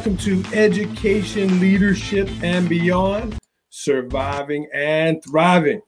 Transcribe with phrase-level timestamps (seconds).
[0.00, 3.36] Welcome to Education, Leadership, and Beyond
[3.68, 5.82] Surviving and Thriving.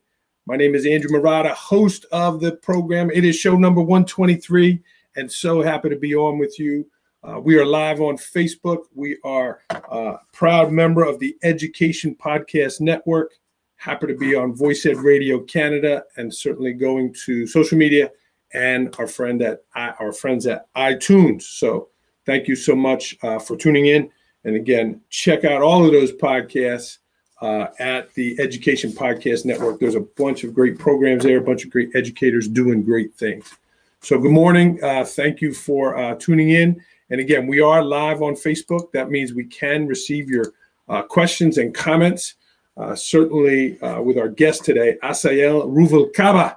[0.45, 3.09] My name is Andrew Marotta, host of the program.
[3.09, 4.79] It is show number 123,
[5.15, 6.85] and so happy to be on with you.
[7.23, 8.83] Uh, we are live on Facebook.
[8.93, 13.31] We are a proud member of the Education Podcast Network.
[13.77, 18.11] Happy to be on Voice Ed Radio Canada, and certainly going to social media
[18.53, 21.41] and our friend at our friends at iTunes.
[21.41, 21.89] So
[22.25, 24.09] thank you so much uh, for tuning in.
[24.43, 26.97] And again, check out all of those podcasts
[27.41, 29.79] uh, at the Education Podcast Network.
[29.79, 33.53] There's a bunch of great programs there, a bunch of great educators doing great things.
[34.01, 34.83] So, good morning.
[34.83, 36.81] Uh, thank you for uh, tuning in.
[37.09, 38.91] And again, we are live on Facebook.
[38.91, 40.53] That means we can receive your
[40.89, 42.35] uh, questions and comments.
[42.75, 46.55] Uh, certainly, with our guest today, Asael Ruvalcaba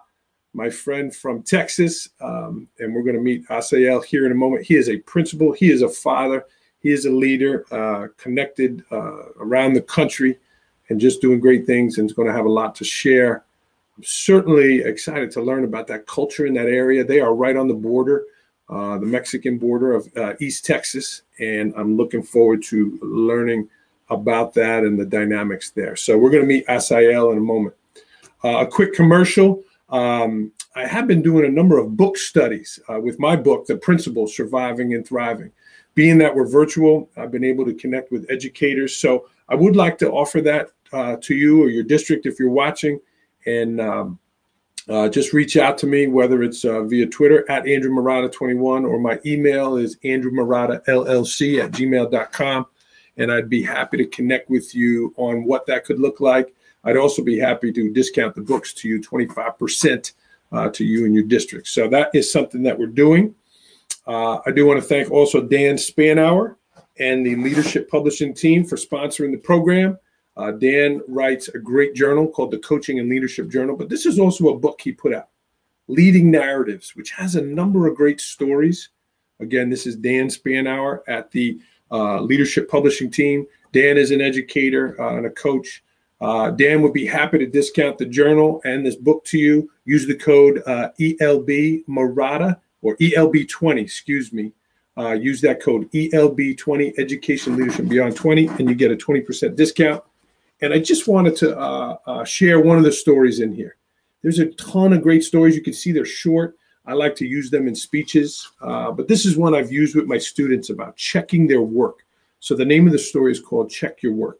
[0.56, 4.64] my friend from Texas, um, and we're going to meet Asael here in a moment.
[4.64, 6.46] He is a principal, he is a father,
[6.80, 10.38] he is a leader, uh, connected uh, around the country,
[10.88, 13.44] and just doing great things, and is going to have a lot to share.
[13.98, 17.04] I'm certainly excited to learn about that culture in that area.
[17.04, 18.24] They are right on the border,
[18.70, 23.68] uh, the Mexican border of uh, East Texas, and I'm looking forward to learning
[24.08, 25.96] about that and the dynamics there.
[25.96, 27.74] So we're going to meet Asael in a moment.
[28.42, 29.62] Uh, a quick commercial.
[29.88, 33.76] Um, I have been doing a number of book studies uh, with my book, The
[33.76, 35.52] Principal Surviving and Thriving.
[35.94, 38.96] Being that we're virtual, I've been able to connect with educators.
[38.96, 42.50] So I would like to offer that uh, to you or your district if you're
[42.50, 43.00] watching.
[43.46, 44.18] And um,
[44.88, 48.84] uh, just reach out to me, whether it's uh, via Twitter at Andrew Marotta 21
[48.84, 52.66] or my email is Andrew Marotta LLC at gmail.com.
[53.16, 56.54] And I'd be happy to connect with you on what that could look like
[56.86, 60.12] I'd also be happy to discount the books to you 25%
[60.52, 61.66] uh, to you and your district.
[61.66, 63.34] So that is something that we're doing.
[64.06, 66.56] Uh, I do want to thank also Dan Spanauer
[66.98, 69.98] and the Leadership Publishing team for sponsoring the program.
[70.36, 74.18] Uh, Dan writes a great journal called the Coaching and Leadership Journal, but this is
[74.18, 75.28] also a book he put out,
[75.88, 78.90] Leading Narratives, which has a number of great stories.
[79.40, 81.58] Again, this is Dan Spanauer at the
[81.90, 83.46] uh, Leadership Publishing team.
[83.72, 85.82] Dan is an educator uh, and a coach.
[86.20, 89.70] Uh, Dan would be happy to discount the journal and this book to you.
[89.84, 94.52] Use the code uh, ELB Marotta or ELB20, excuse me.
[94.98, 100.02] Uh, use that code ELB20 Education Leadership Beyond 20, and you get a 20% discount.
[100.62, 103.76] And I just wanted to uh, uh, share one of the stories in here.
[104.22, 105.54] There's a ton of great stories.
[105.54, 106.56] You can see they're short.
[106.86, 110.06] I like to use them in speeches, uh, but this is one I've used with
[110.06, 112.06] my students about checking their work.
[112.40, 114.38] So the name of the story is called Check Your Work.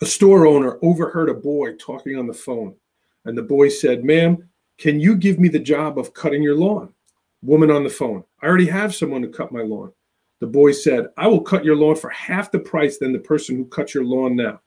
[0.00, 2.76] A store owner overheard a boy talking on the phone,
[3.24, 4.48] and the boy said, Ma'am,
[4.78, 6.94] can you give me the job of cutting your lawn?
[7.42, 9.92] Woman on the phone, I already have someone to cut my lawn.
[10.38, 13.56] The boy said, I will cut your lawn for half the price than the person
[13.56, 14.60] who cuts your lawn now.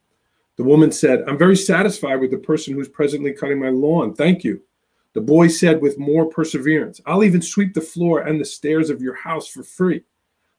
[0.58, 4.14] The woman said, I'm very satisfied with the person who's presently cutting my lawn.
[4.14, 4.62] Thank you.
[5.14, 9.02] The boy said with more perseverance, I'll even sweep the floor and the stairs of
[9.02, 10.04] your house for free.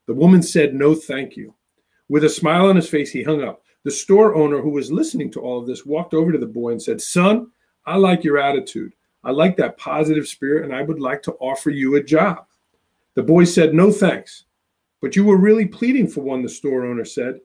[0.07, 1.55] The woman said, No, thank you.
[2.09, 3.63] With a smile on his face, he hung up.
[3.85, 6.71] The store owner who was listening to all of this walked over to the boy
[6.71, 7.51] and said, Son,
[7.85, 8.93] I like your attitude.
[9.25, 12.47] I like that positive spirit, and I would like to offer you a job.
[13.15, 14.45] The boy said, No thanks.
[15.01, 17.41] But you were really pleading for one, the store owner said.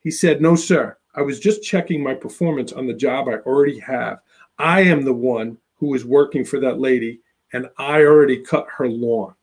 [0.00, 0.96] He said, No, sir.
[1.14, 4.20] I was just checking my performance on the job I already have.
[4.58, 7.20] I am the one who is working for that lady,
[7.52, 9.34] and I already cut her lawn.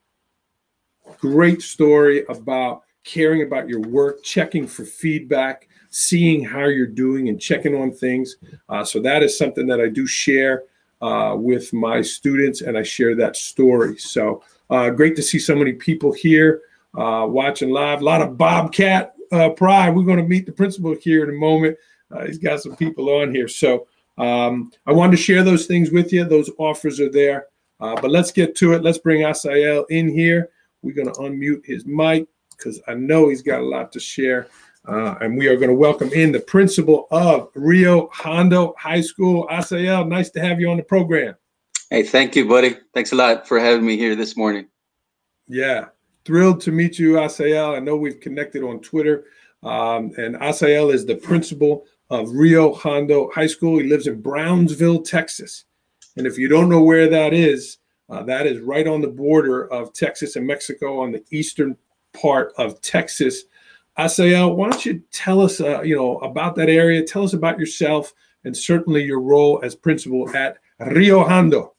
[1.19, 7.39] Great story about caring about your work, checking for feedback, seeing how you're doing and
[7.39, 8.35] checking on things.
[8.67, 10.63] Uh, so that is something that I do share
[11.01, 13.97] uh, with my students, and I share that story.
[13.97, 16.63] So uh, great to see so many people here
[16.97, 18.01] uh, watching live.
[18.01, 19.95] A lot of Bobcat uh, pride.
[19.95, 21.77] We're going to meet the principal here in a moment.
[22.11, 23.47] Uh, he's got some people on here.
[23.47, 23.87] So
[24.17, 26.25] um, I wanted to share those things with you.
[26.25, 27.47] Those offers are there.
[27.79, 28.83] but let's get to it.
[28.83, 30.49] Let's bring Asael in here.
[30.81, 32.27] We're going to unmute his mic
[32.57, 34.47] because I know he's got a lot to share.
[34.87, 39.47] Uh, and we are going to welcome in the principal of Rio Hondo High School,
[39.49, 40.07] Asael.
[40.07, 41.35] Nice to have you on the program.
[41.89, 42.77] Hey, thank you, buddy.
[42.93, 44.67] Thanks a lot for having me here this morning.
[45.47, 45.85] Yeah,
[46.23, 47.75] thrilled to meet you, Asael.
[47.75, 49.25] I know we've connected on Twitter.
[49.63, 53.79] Um, and Asael is the principal of Rio Hondo High School.
[53.79, 55.65] He lives in Brownsville, Texas.
[56.15, 57.77] And if you don't know where that is,
[58.09, 61.75] uh, that is right on the border of Texas and Mexico on the eastern
[62.13, 63.45] part of Texas.
[63.97, 67.03] Asael, why don't you tell us, uh, you know, about that area?
[67.03, 68.13] Tell us about yourself
[68.43, 71.73] and certainly your role as principal at Rio Hondo.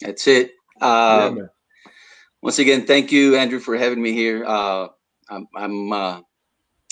[0.00, 0.52] That's it.
[0.80, 1.42] Uh, yeah,
[2.40, 4.44] once again, thank you, Andrew, for having me here.
[4.46, 4.88] Uh,
[5.28, 6.20] I'm I'm, uh,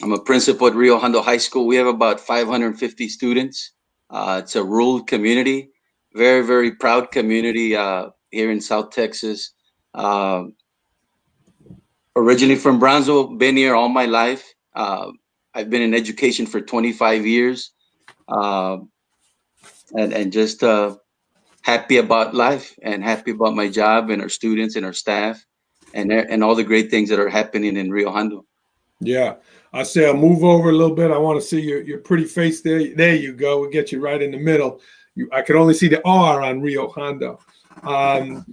[0.02, 1.66] I'm a principal at Rio Hondo High School.
[1.66, 3.72] We have about 550 students.
[4.10, 5.70] Uh, it's a rural community,
[6.14, 9.52] very very proud community uh, here in South Texas.
[12.16, 14.54] Originally from Brownsville, been here all my life.
[14.74, 15.12] Uh,
[15.54, 17.72] I've been in education for 25 years,
[18.28, 18.90] um,
[19.94, 20.96] and and just uh,
[21.60, 25.44] happy about life and happy about my job and our students and our staff
[25.94, 28.46] and and all the great things that are happening in Rio Hondo.
[29.00, 29.36] Yeah.
[29.72, 31.10] I say I'll move over a little bit.
[31.10, 32.94] I want to see your, your pretty face there.
[32.94, 33.60] There you go.
[33.60, 34.80] We'll get you right in the middle.
[35.14, 37.38] You, I could only see the R on Rio Hondo.
[37.82, 38.46] Um,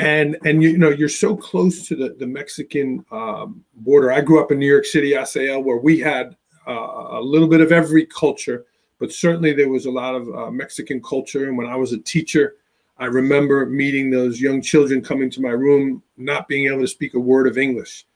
[0.00, 4.10] and and you, you, know you're so close to the, the Mexican um, border.
[4.10, 6.36] I grew up in New York City, Asael, where we had
[6.66, 8.64] uh, a little bit of every culture,
[8.98, 11.48] but certainly there was a lot of uh, Mexican culture.
[11.48, 12.56] And when I was a teacher,
[12.98, 17.14] I remember meeting those young children coming to my room, not being able to speak
[17.14, 18.06] a word of English.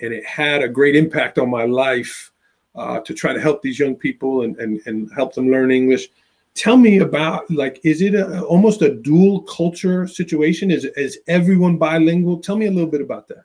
[0.00, 2.32] And it had a great impact on my life
[2.74, 6.08] uh, to try to help these young people and, and, and help them learn English.
[6.56, 10.70] Tell me about like, is it a, almost a dual culture situation?
[10.70, 12.38] Is, is everyone bilingual?
[12.38, 13.44] Tell me a little bit about that.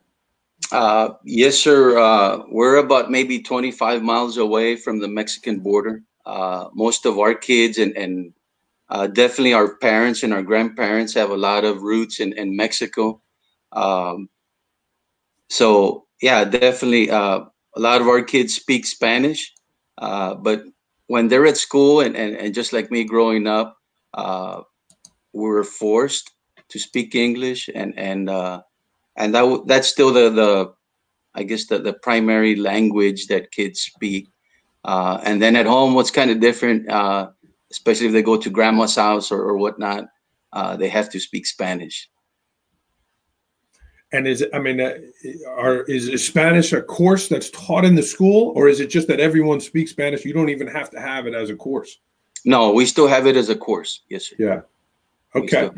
[0.72, 1.98] Uh, yes, sir.
[1.98, 6.02] Uh, we're about maybe 25 miles away from the Mexican border.
[6.24, 8.32] Uh, most of our kids and, and
[8.88, 13.22] uh, definitely, our parents and our grandparents have a lot of roots in, in Mexico.
[13.72, 14.28] Um,
[15.48, 17.40] so, yeah, definitely, uh,
[17.74, 19.54] a lot of our kids speak Spanish.
[19.96, 20.64] Uh, but
[21.06, 23.76] when they're at school, and, and, and just like me growing up,
[24.14, 24.62] uh,
[25.32, 26.30] we were forced
[26.68, 28.62] to speak English, and and uh,
[29.16, 30.72] and that that's still the the
[31.34, 34.28] I guess the, the primary language that kids speak.
[34.84, 36.88] Uh, and then at home, what's kind of different
[37.72, 40.04] especially if they go to grandma's house or, or whatnot,
[40.52, 42.08] uh, they have to speak Spanish.
[44.12, 44.98] And is I mean, uh,
[45.56, 49.08] are, is, is Spanish a course that's taught in the school, or is it just
[49.08, 50.24] that everyone speaks Spanish?
[50.24, 51.98] You don't even have to have it as a course.
[52.44, 54.02] No, we still have it as a course.
[54.10, 54.36] Yes, sir.
[54.38, 54.60] Yeah.
[55.34, 55.70] Okay.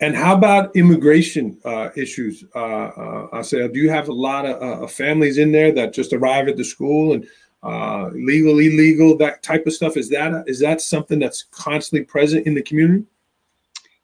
[0.00, 2.44] And how about immigration uh, issues?
[2.54, 6.12] Uh, uh, Asael, do you have a lot of uh, families in there that just
[6.12, 7.26] arrive at the school and
[7.64, 9.96] uh, legal, illegal, that type of stuff.
[9.96, 13.04] Is that is that something that's constantly present in the community?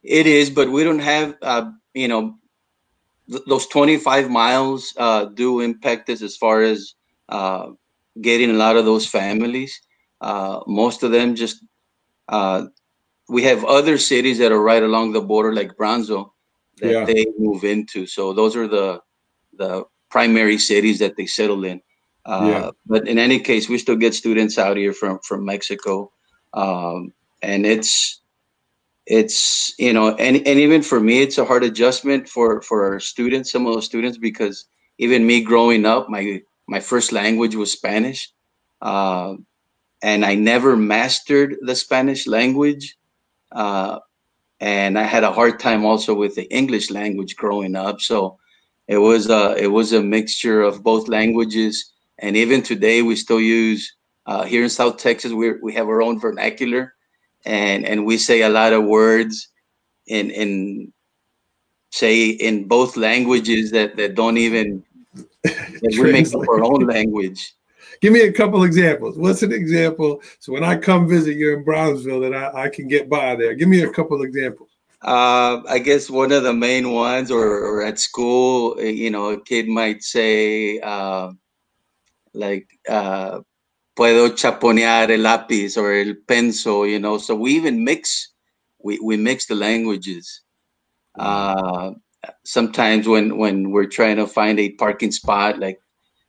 [0.01, 2.35] It is, but we don't have, uh, you know,
[3.31, 6.95] th- those 25 miles uh, do impact us as far as
[7.29, 7.69] uh,
[8.21, 9.81] getting a lot of those families.
[10.19, 11.63] Uh, most of them just,
[12.29, 12.65] uh,
[13.29, 16.33] we have other cities that are right along the border, like Brownsville,
[16.77, 17.05] that yeah.
[17.05, 18.05] they move into.
[18.05, 19.01] So those are the
[19.53, 21.81] the primary cities that they settle in.
[22.25, 22.71] Uh, yeah.
[22.85, 26.11] But in any case, we still get students out here from from Mexico,
[26.53, 28.20] um, and it's
[29.11, 32.99] it's you know, and and even for me, it's a hard adjustment for for our
[32.99, 34.65] students, some of those students, because
[34.97, 38.31] even me growing up, my my first language was Spanish,
[38.81, 39.35] uh,
[40.01, 42.97] and I never mastered the Spanish language.
[43.51, 43.99] Uh,
[44.59, 47.99] and I had a hard time also with the English language growing up.
[48.01, 48.37] So
[48.87, 51.91] it was a it was a mixture of both languages
[52.21, 53.95] and even today, we still use
[54.27, 55.31] uh, here in South Texas.
[55.33, 56.93] We we have our own vernacular,
[57.45, 59.49] and and we say a lot of words
[60.07, 60.93] in in
[61.91, 64.83] say in both languages that that don't even
[65.43, 67.53] that we make up our own language.
[68.01, 69.17] Give me a couple examples.
[69.17, 70.21] What's an example?
[70.39, 73.53] So when I come visit you in Brownsville, that I, I can get by there.
[73.53, 74.69] Give me a couple examples.
[75.03, 79.41] Uh, I guess one of the main ones, or, or at school, you know, a
[79.41, 81.31] kid might say, uh,
[82.33, 83.41] like uh,
[84.01, 87.19] puedo chaponear el lápiz or el penso, you know.
[87.19, 88.33] So we even mix,
[88.79, 90.41] we, we mix the languages.
[91.19, 91.91] Uh,
[92.43, 95.79] sometimes when when we're trying to find a parking spot, like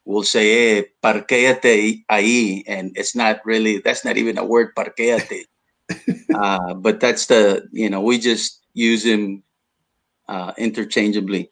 [0.05, 5.45] we'll say, eh, parquéate ahí, and it's not really, that's not even a word, parquéate.
[6.35, 9.43] uh, but that's the, you know, we just use them
[10.29, 11.50] uh, interchangeably.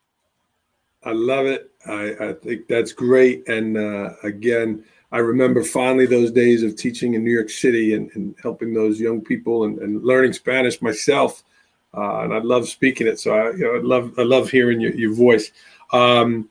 [1.02, 1.70] I love it.
[1.86, 3.48] I, I think that's great.
[3.48, 8.10] And uh, again, I remember fondly those days of teaching in New York City and,
[8.14, 11.42] and helping those young people and, and learning Spanish myself.
[11.92, 13.18] Uh, and I love speaking it.
[13.18, 15.50] So I, you know, I love I love hearing your, your voice.
[15.92, 16.48] Um,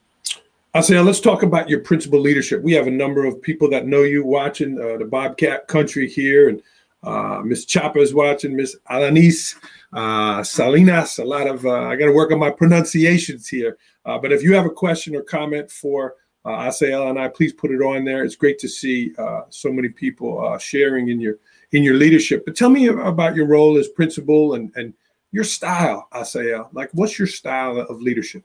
[0.75, 2.61] Asael, let's talk about your principal leadership.
[2.61, 6.49] We have a number of people that know you watching uh, the Bobcat Country here,
[6.49, 6.61] and
[7.03, 9.55] uh, Miss Chapa is watching, Miss Alanis
[9.93, 11.17] uh, Salinas.
[11.17, 13.77] A lot of uh, I got to work on my pronunciations here.
[14.05, 16.15] Uh, but if you have a question or comment for
[16.45, 18.23] uh, Asael and I, please put it on there.
[18.23, 21.39] It's great to see uh, so many people uh, sharing in your
[21.71, 22.45] in your leadership.
[22.45, 24.93] But tell me about your role as principal and and
[25.31, 26.69] your style, Asael.
[26.73, 28.43] Like, what's your style of leadership?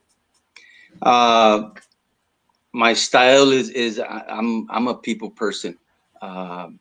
[1.02, 1.70] Uh,
[2.72, 5.78] my style is is I'm I'm a people person,
[6.20, 6.80] um,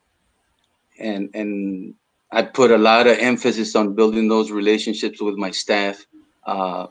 [0.98, 1.94] and and
[2.32, 6.04] I put a lot of emphasis on building those relationships with my staff.
[6.44, 6.88] Uh,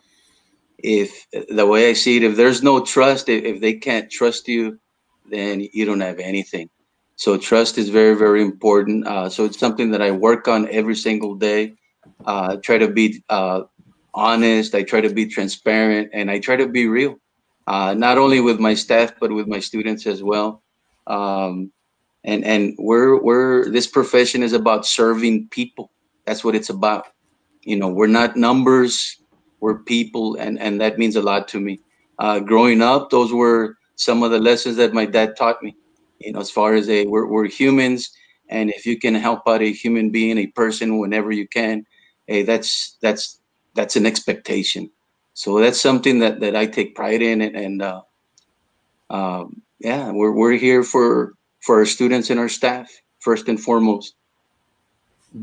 [0.84, 4.48] if the way I see it, if there's no trust, if, if they can't trust
[4.48, 4.80] you,
[5.32, 6.70] then you don't have anything.
[7.16, 9.08] So trust is very very important.
[9.08, 11.74] Uh, so it's something that I work on every single day.
[12.26, 13.62] Uh, try to be uh,
[14.14, 14.76] honest.
[14.76, 17.18] I try to be transparent, and I try to be real
[17.68, 20.62] uh, not only with my staff but with my students as well.
[21.08, 21.72] Um,
[22.24, 25.92] and and we're we're this profession is about serving people.
[26.26, 27.08] That's what it's about.
[27.62, 29.18] You know, we're not numbers.
[29.64, 31.74] We're people, and and that means a lot to me.
[32.20, 35.72] Uh, growing up, those were some of the lessons that my dad taught me.
[36.20, 38.12] You know, as far as a we're, we're humans,
[38.50, 41.86] and if you can help out a human being, a person, whenever you can,
[42.28, 43.40] hey, that's that's
[43.74, 44.90] that's an expectation
[45.34, 48.02] so that's something that that I take pride in, and, and uh,
[49.10, 54.16] um, yeah, we're we're here for for our students and our staff first and foremost.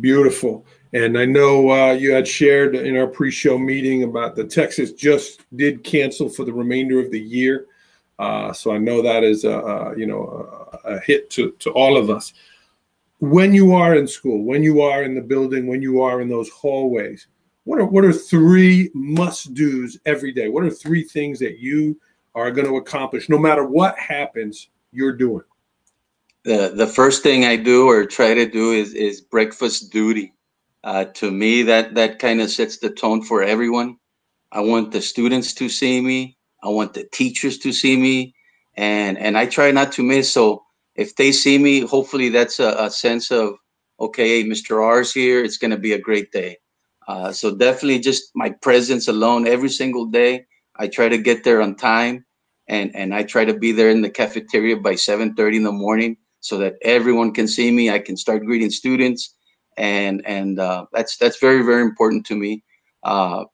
[0.00, 0.65] Beautiful.
[0.92, 5.44] And I know uh, you had shared in our pre-show meeting about the Texas just
[5.56, 7.66] did cancel for the remainder of the year.
[8.18, 11.70] Uh, so I know that is a, a you know a, a, hit to to
[11.70, 12.35] all of us.
[13.18, 16.28] When you are in school, when you are in the building, when you are in
[16.28, 17.28] those hallways,
[17.64, 20.49] what are what are three must do's every day?
[20.49, 21.99] What are three things that you
[22.35, 24.68] are going to accomplish no matter what happens?
[24.92, 25.44] You're doing.
[26.42, 30.35] The the first thing I do or try to do is is breakfast duty.
[30.83, 33.97] Uh, to me, that that kind of sets the tone for everyone.
[34.53, 36.39] I want the students to see me.
[36.63, 38.35] I want the teachers to see me,
[38.77, 40.33] and and I try not to miss.
[40.33, 40.63] So
[40.97, 43.55] if they see me, hopefully that's a, a sense of
[44.01, 44.83] okay, Mr.
[44.83, 45.45] R's here.
[45.45, 46.57] It's going to be a great day.
[47.07, 50.47] Uh, so definitely just my presence alone every single day.
[50.77, 52.25] I try to get there on time
[52.69, 56.17] and, and I try to be there in the cafeteria by 7.30 in the morning
[56.41, 57.91] so that everyone can see me.
[57.91, 59.35] I can start greeting students
[59.81, 62.63] and, and uh, that's, that's very, very important to me.
[63.03, 63.45] Uh,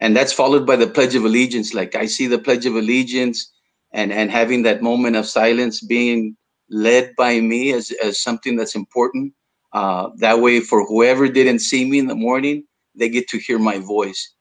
[0.00, 1.74] and that's followed by the Pledge of Allegiance.
[1.74, 3.52] Like I see the Pledge of Allegiance
[3.92, 6.36] and, and having that moment of silence being
[6.70, 9.32] led by me as, as something that's important.
[9.72, 13.58] Uh, that way for whoever didn't see me in the morning, they get to hear
[13.58, 14.34] my voice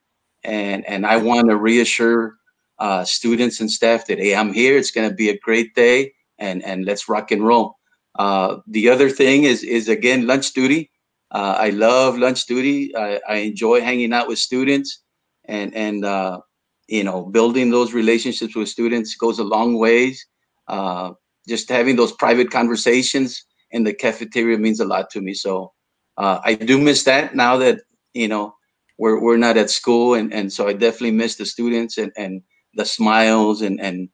[0.44, 2.36] and and i want to reassure
[2.80, 6.12] uh, students and staff that hey i'm here it's going to be a great day
[6.40, 7.78] and and let's rock and roll
[8.16, 10.90] uh, the other thing is is again lunch duty
[11.32, 15.04] uh, i love lunch duty I, I enjoy hanging out with students
[15.46, 16.40] and and uh,
[16.88, 20.26] you know building those relationships with students goes a long ways
[20.68, 21.12] uh,
[21.48, 25.72] just having those private conversations in the cafeteria means a lot to me so
[26.18, 27.80] uh, i do miss that now that
[28.14, 28.56] you know,
[28.98, 32.42] we're we're not at school, and and so I definitely miss the students and and
[32.76, 34.10] the smiles and and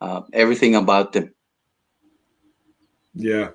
[0.00, 1.34] uh, everything about them.
[3.14, 3.50] Yeah.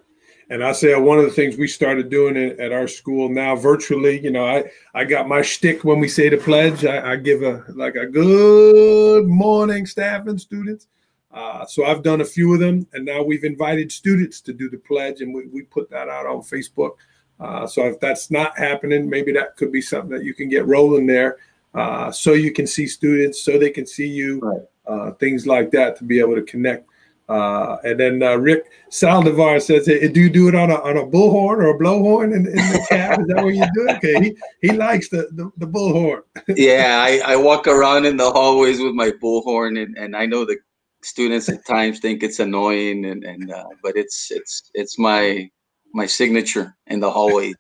[0.50, 4.24] And I say one of the things we started doing at our school now virtually,
[4.24, 6.86] you know, I, I got my shtick when we say the pledge.
[6.86, 10.88] I, I give a like a good morning, staff and students.
[11.32, 14.70] Uh, so I've done a few of them, and now we've invited students to do
[14.70, 16.92] the pledge, and we, we put that out on Facebook.
[17.40, 20.66] Uh, so if that's not happening, maybe that could be something that you can get
[20.66, 21.38] rolling there,
[21.74, 24.62] uh, so you can see students, so they can see you, right.
[24.88, 26.88] uh, things like that to be able to connect.
[27.28, 30.98] Uh, and then uh, Rick Saldivar says, hey, "Do you do it on a on
[30.98, 33.20] a bullhorn or a blowhorn in, in the cab?
[33.20, 36.22] Is that what you do?" Okay, he he likes the the, the bullhorn.
[36.50, 40.46] yeah, I, I walk around in the hallways with my bullhorn, and, and I know
[40.46, 40.58] the
[41.02, 45.50] students at times think it's annoying, and and uh, but it's it's it's my
[45.94, 47.54] my signature in the hallway.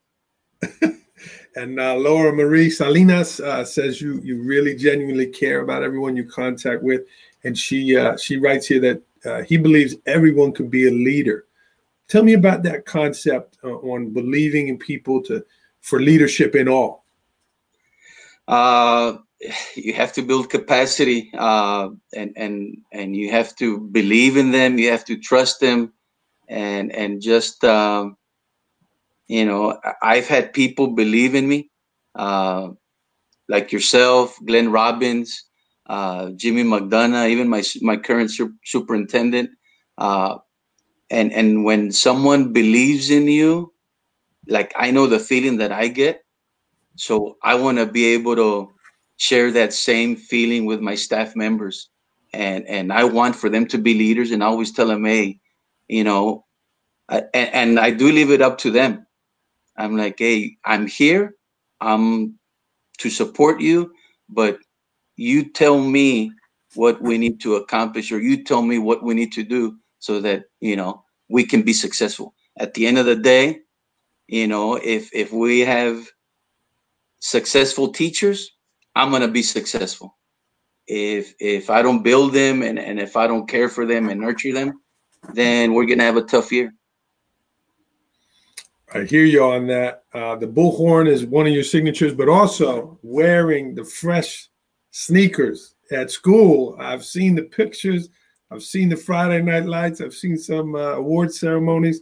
[1.55, 6.25] and uh, Laura Marie Salinas uh, says you you really genuinely care about everyone you
[6.25, 7.01] contact with,
[7.43, 11.45] and she uh, she writes here that uh, he believes everyone can be a leader.
[12.07, 15.43] Tell me about that concept uh, on believing in people to
[15.81, 17.05] for leadership in all.
[18.47, 19.17] Uh,
[19.75, 24.77] you have to build capacity, and and and you have to believe in them.
[24.77, 25.93] You have to trust them,
[26.47, 28.17] and and just um,
[29.27, 31.69] you know i've had people believe in me
[32.15, 32.69] uh,
[33.49, 35.45] like yourself glenn robbins
[35.87, 39.49] uh, jimmy mcdonough even my my current su- superintendent
[39.97, 40.37] uh,
[41.11, 43.73] and and when someone believes in you
[44.47, 46.23] like i know the feeling that i get.
[46.97, 48.71] So i want to be able to
[49.17, 51.89] share that same feeling with my staff members.
[52.33, 55.39] And and i want for them to be leaders and i always tell them hey
[55.87, 56.45] you know
[57.09, 57.27] and,
[57.61, 59.05] and i do leave it up to them.
[59.77, 61.35] I'm like, hey, I'm here.
[61.81, 62.39] I'm
[62.99, 63.93] to support you,
[64.29, 64.59] but
[65.15, 66.31] you tell me
[66.75, 70.19] what we need to accomplish, or you tell me what we need to do so
[70.21, 72.33] that you know we can be successful.
[72.57, 73.59] At the end of the day,
[74.27, 76.05] you know, if if we have
[77.19, 78.51] successful teachers,
[78.95, 80.17] I'm gonna be successful.
[80.87, 84.21] If if I don't build them and, and if I don't care for them and
[84.21, 84.81] nurture them,
[85.33, 86.73] then we're gonna have a tough year.
[88.93, 90.03] I hear you on that.
[90.13, 94.49] Uh, the bullhorn is one of your signatures, but also wearing the fresh
[94.95, 96.77] sneakers at school.
[96.79, 98.07] I've seen the pictures.
[98.49, 99.99] I've seen the Friday night lights.
[99.99, 101.99] I've seen some uh, award ceremonies.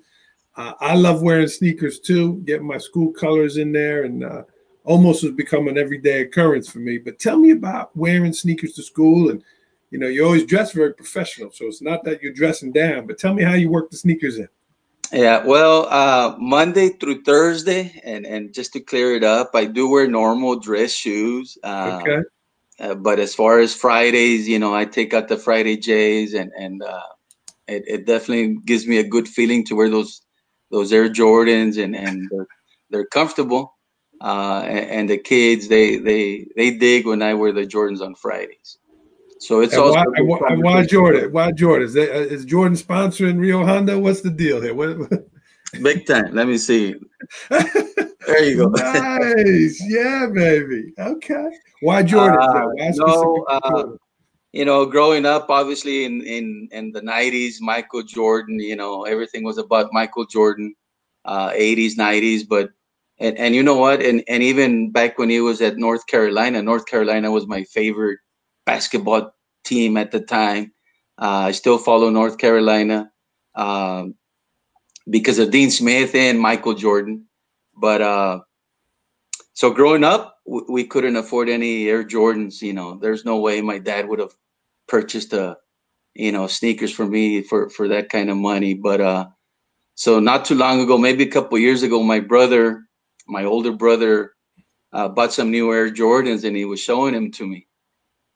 [0.56, 4.44] Uh, I love wearing sneakers too, getting my school colors in there, and uh,
[4.84, 7.00] almost has become an everyday occurrence for me.
[7.00, 9.44] But tell me about wearing sneakers to school, and
[9.90, 13.08] you know, you always dress very professional, so it's not that you're dressing down.
[13.08, 14.50] But tell me how you work the sneakers in.
[15.12, 19.90] Yeah, well, uh, Monday through Thursday, and and just to clear it up, I do
[19.90, 21.58] wear normal dress shoes.
[21.64, 22.22] Uh, okay.
[22.80, 26.52] Uh, but as far as Fridays, you know, I take out the Friday J's, and
[26.58, 27.02] and uh,
[27.68, 30.22] it, it definitely gives me a good feeling to wear those
[30.72, 32.48] those Air Jordans, and and they're,
[32.90, 33.76] they're comfortable.
[34.22, 38.16] Uh, and, and, the kids they they they dig when I wear the Jordans on
[38.16, 38.78] Fridays.
[39.40, 41.34] So it's and also why, why, why Jordan?
[41.34, 41.90] Why Jordan?
[41.94, 44.00] Is, Jordan sponsoring Rio Hondo?
[44.00, 44.74] What's the deal here?
[44.74, 44.98] What,
[45.82, 46.34] Big time.
[46.34, 46.96] Let me see.
[47.50, 48.68] There you go.
[48.70, 49.84] nice.
[49.88, 50.94] Yeah, baby.
[50.98, 51.50] Okay.
[51.82, 52.40] Why Jordan?
[52.40, 53.84] Uh, why no, uh,
[54.52, 58.60] you know, growing up, obviously in in in the '90s, Michael Jordan.
[58.60, 60.76] You know, everything was about Michael Jordan.
[61.26, 62.70] Uh, '80s, '90s, but
[63.20, 64.02] and and you know what?
[64.02, 68.20] And and even back when he was at North Carolina, North Carolina was my favorite
[68.66, 70.72] basketball team at the time.
[71.18, 73.12] Uh, I still follow North Carolina
[73.56, 74.16] um,
[75.10, 77.28] because of Dean Smith and Michael Jordan.
[77.76, 78.42] But uh,
[79.54, 82.62] so growing up, w- we couldn't afford any Air Jordans.
[82.62, 84.36] You know, there's no way my dad would have
[84.88, 85.58] purchased a,
[86.16, 88.74] you know, sneakers for me for for that kind of money.
[88.76, 89.28] But uh,
[89.96, 92.84] so not too long ago, maybe a couple years ago, my brother,
[93.28, 94.34] my older brother,
[94.94, 97.60] uh, bought some new Air Jordans, and he was showing them to me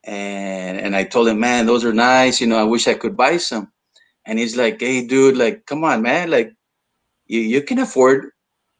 [0.04, 2.40] and and I told him, man, those are nice.
[2.40, 3.70] You know, I wish I could buy some.
[4.26, 6.52] And he's like, hey, dude, like, come on, man, like,
[7.28, 8.30] you you can afford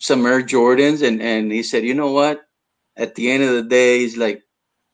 [0.01, 1.07] some Air Jordans.
[1.07, 2.43] And and he said, you know what?
[2.97, 4.43] At the end of the day, he's like,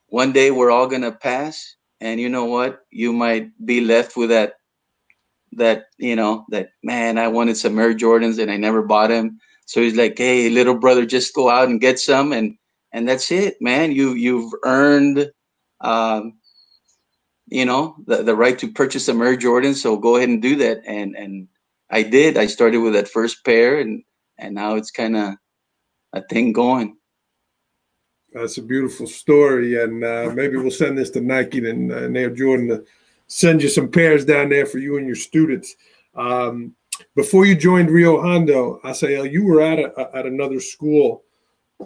[0.07, 2.81] one day we're all gonna pass, and you know what?
[2.91, 4.55] You might be left with that
[5.53, 7.17] that you know that man.
[7.17, 9.39] I wanted some Air Jordans and I never bought them.
[9.67, 12.55] So he's like, hey, little brother, just go out and get some, and
[12.93, 13.91] and that's it, man.
[13.93, 15.31] You you've earned
[15.81, 16.33] um,
[17.47, 19.75] you know, the, the right to purchase some Air Jordan.
[19.75, 20.81] So go ahead and do that.
[20.87, 21.47] And and
[21.89, 22.37] I did.
[22.37, 24.03] I started with that first pair, and
[24.37, 25.35] and now it's kind of
[26.13, 26.97] a thing going.
[28.33, 32.29] That's a beautiful story, and uh, maybe we'll send this to Nike and, uh, Air
[32.31, 32.83] Jordan to
[33.27, 35.75] send you some pairs down there for you and your students.
[36.15, 36.75] Um,
[37.15, 41.23] before you joined Rio Hondo, Asael, you were at a, at another school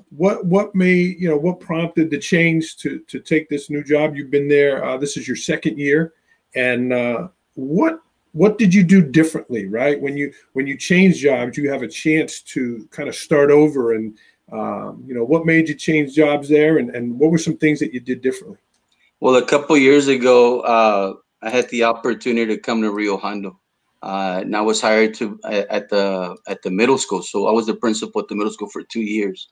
[0.09, 4.15] what what made you know what prompted the change to to take this new job
[4.15, 6.13] you've been there uh, this is your second year
[6.55, 7.99] and uh, what
[8.33, 11.87] what did you do differently right when you when you change jobs you have a
[11.87, 14.17] chance to kind of start over and
[14.51, 17.79] um, you know what made you change jobs there and, and what were some things
[17.79, 18.57] that you did differently
[19.19, 23.59] well a couple years ago uh, i had the opportunity to come to rio hondo
[24.03, 27.65] uh, and i was hired to at the at the middle school so i was
[27.65, 29.49] the principal at the middle school for two years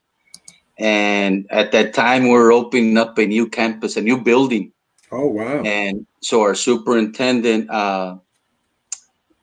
[0.79, 4.71] and at that time, we were opening up a new campus, a new building.
[5.11, 5.61] Oh wow!
[5.63, 8.17] And so our superintendent uh,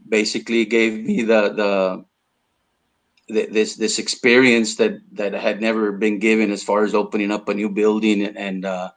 [0.08, 2.04] basically gave me the, the
[3.28, 7.54] this this experience that that had never been given as far as opening up a
[7.54, 8.90] new building and, and uh,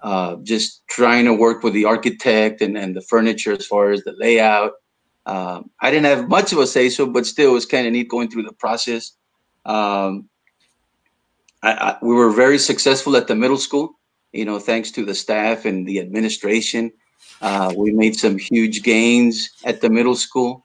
[0.00, 4.02] uh, just trying to work with the architect and, and the furniture as far as
[4.02, 4.72] the layout.
[5.26, 7.92] Um, I didn't have much of a say so, but still, it was kind of
[7.92, 9.12] neat going through the process.
[9.64, 10.28] Um,
[11.62, 14.00] I, I, we were very successful at the middle school.
[14.32, 16.90] You know, thanks to the staff and the administration,
[17.42, 20.64] uh, we made some huge gains at the middle school.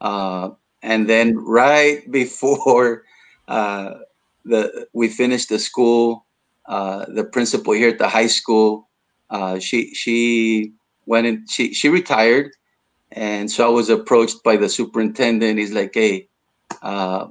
[0.00, 0.50] Uh,
[0.82, 3.04] and then right before
[3.48, 3.94] uh,
[4.44, 6.26] the we finished the school,
[6.66, 8.88] uh, the principal here at the high school,
[9.30, 10.72] uh, she she
[11.06, 12.52] went and she she retired,
[13.12, 15.58] and so I was approached by the superintendent.
[15.58, 16.28] He's like, "Hey,
[16.82, 17.28] uh,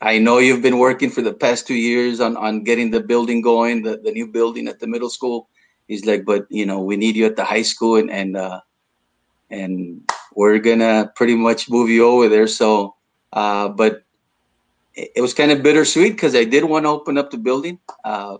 [0.00, 3.40] I know you've been working for the past two years on, on getting the building
[3.40, 5.48] going, the, the new building at the middle school.
[5.88, 8.60] He's like, but you know, we need you at the high school and and uh,
[9.50, 12.46] and we're gonna pretty much move you over there.
[12.46, 12.94] So,
[13.32, 14.04] uh, but
[14.94, 17.78] it, was kind of bittersweet because I did want to open up the building.
[18.04, 18.38] Uh,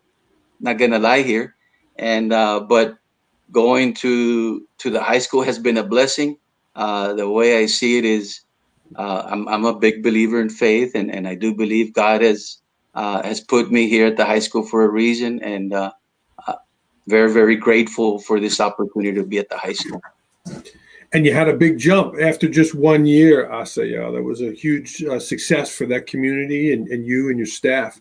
[0.60, 1.56] not gonna lie here,
[1.96, 2.98] and uh, but
[3.50, 6.36] going to to the high school has been a blessing.
[6.74, 8.40] Uh, the way I see it is,
[8.96, 12.58] uh, I'm I'm a big believer in faith, and and I do believe God has
[12.94, 15.92] uh, has put me here at the high school for a reason, and uh,
[17.08, 20.00] very very grateful for this opportunity to be at the high school.
[21.12, 24.12] And you had a big jump after just one year, Asael.
[24.14, 28.00] That was a huge uh, success for that community and, and you and your staff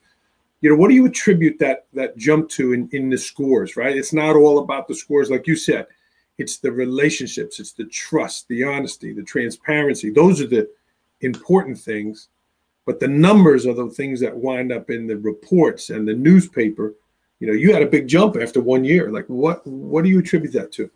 [0.61, 3.95] you know what do you attribute that that jump to in in the scores right
[3.95, 5.85] it's not all about the scores like you said
[6.37, 10.69] it's the relationships it's the trust the honesty the transparency those are the
[11.21, 12.29] important things
[12.85, 16.93] but the numbers are the things that wind up in the reports and the newspaper
[17.39, 20.19] you know you had a big jump after one year like what what do you
[20.19, 20.89] attribute that to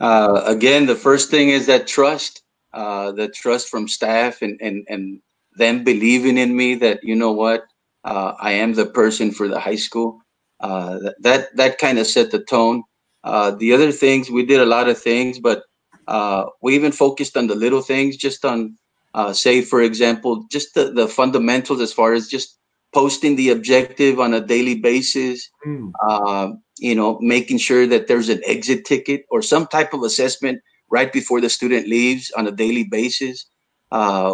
[0.00, 4.86] uh, again the first thing is that trust uh, the trust from staff and and
[4.88, 5.20] and
[5.56, 7.64] them believing in me that you know what
[8.04, 10.20] uh, I am the person for the high school.
[10.60, 12.82] Uh, that that kind of set the tone.
[13.24, 15.64] Uh, the other things we did a lot of things, but
[16.08, 18.76] uh, we even focused on the little things, just on
[19.14, 22.58] uh, say for example, just the, the fundamentals as far as just
[22.92, 25.48] posting the objective on a daily basis.
[25.66, 26.58] Mm.
[26.78, 31.12] you know, making sure that there's an exit ticket or some type of assessment right
[31.12, 33.46] before the student leaves on a daily basis.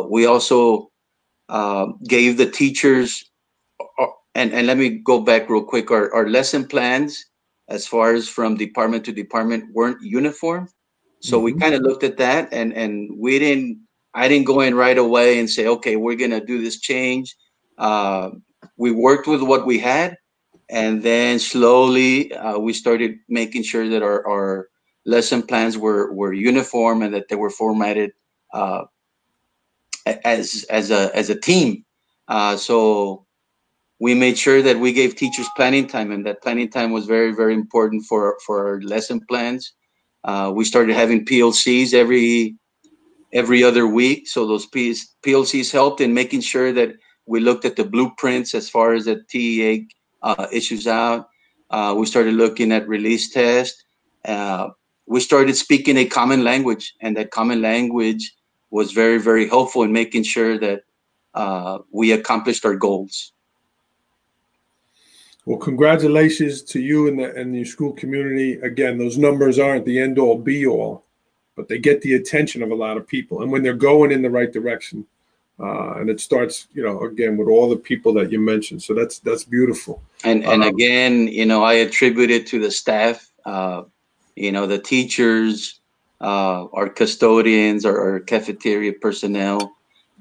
[0.09, 0.91] we also
[2.09, 3.25] gave the teachers
[4.37, 5.91] and and let me go back real quick.
[5.91, 7.25] Our our lesson plans,
[7.69, 10.69] as far as from department to department, weren't uniform.
[11.21, 11.45] So mm-hmm.
[11.45, 13.81] we kind of looked at that, and and we didn't.
[14.15, 17.35] I didn't go in right away and say, okay, we're gonna do this change.
[17.79, 18.31] Uh,
[18.77, 20.17] we worked with what we had,
[20.69, 24.69] and then slowly uh, we started making sure that our, our
[25.05, 28.11] lesson plans were were uniform and that they were formatted
[28.53, 28.85] uh,
[30.25, 31.85] as as a as a team.
[32.29, 33.27] Uh, so
[33.99, 37.33] we made sure that we gave teachers planning time and that planning time was very
[37.33, 39.73] very important for for our lesson plans
[40.25, 42.57] uh, we started having plcs every
[43.33, 46.95] every other week so those plcs helped in making sure that
[47.27, 49.89] we looked at the blueprints as far as the TEA
[50.23, 51.29] uh, issues out
[51.71, 53.85] uh, we started looking at release test
[54.25, 54.69] uh,
[55.07, 58.35] we started speaking a common language and that common language
[58.71, 60.83] was very very helpful in making sure that
[61.35, 63.33] uh, we accomplished our goals
[65.47, 68.55] well, congratulations to you and the and your school community.
[68.55, 71.05] Again, those numbers aren't the end all be all,
[71.55, 73.43] but they get the attention of a lot of people.
[73.43, 75.07] And when they're going in the right direction,
[75.59, 78.83] uh, and it starts, you know, again with all the people that you mentioned.
[78.83, 80.03] So that's that's beautiful.
[80.23, 83.31] And and um, again, you know, I attribute it to the staff.
[83.45, 83.85] Uh,
[84.35, 85.81] you know, the teachers,
[86.21, 89.73] uh, our custodians, our, our, cafeteria personnel,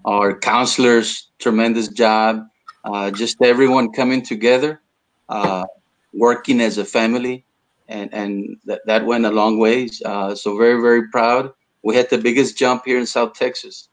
[0.06, 1.30] our counselors.
[1.40, 2.48] Tremendous job.
[2.86, 4.80] Uh, just everyone coming together
[5.28, 5.66] uh,
[6.14, 7.44] working as a family,
[7.90, 10.02] and and that, that went a long ways.
[10.06, 11.52] Uh, so very very proud.
[11.84, 13.90] We had the biggest jump here in South Texas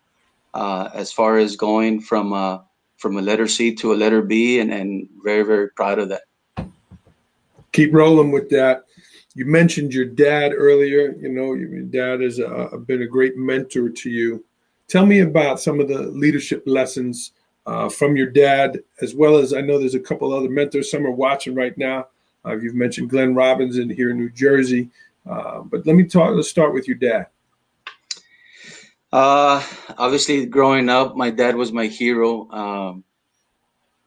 [0.55, 2.59] uh, as far as going from uh,
[2.97, 6.23] from a letter C to a letter B, and and very very proud of that.
[7.73, 8.85] Keep rolling with that.
[9.35, 11.15] You mentioned your dad earlier.
[11.19, 14.45] You know, your dad has uh, been a great mentor to you.
[14.88, 17.33] Tell me about some of the leadership lessons
[17.65, 20.91] uh, from your dad, as well as I know there's a couple other mentors.
[20.91, 22.09] Some are watching right now.
[22.45, 24.91] You've mentioned Glenn Robbins in here in New Jersey,
[25.25, 26.35] but let me talk.
[26.35, 27.29] Let's start with your dad.
[29.12, 29.62] Uh,
[29.98, 32.51] obviously, growing up, my dad was my hero.
[32.51, 33.05] Um,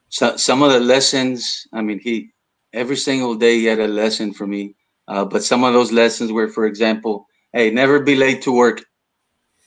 [0.09, 2.31] so, some of the lessons, I mean, he
[2.73, 4.75] every single day he had a lesson for me.
[5.07, 8.83] Uh, but some of those lessons were, for example, hey, never be late to work.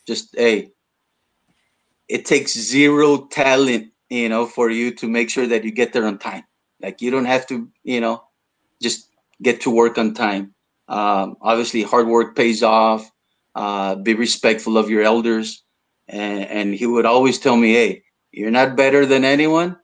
[0.07, 0.73] Just hey,
[2.09, 6.07] it takes zero talent, you know, for you to make sure that you get there
[6.07, 6.45] on time.
[6.81, 8.25] Like you don't have to, you know,
[8.83, 9.09] just
[9.43, 10.55] get to work on time.
[10.89, 13.11] Um, obviously, hard work pays off.
[13.59, 15.65] Uh, be respectful of your elders,
[16.07, 19.77] and, and he would always tell me, "Hey, you're not better than anyone,